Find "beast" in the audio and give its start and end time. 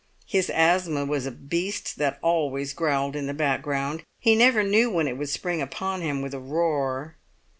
1.31-1.97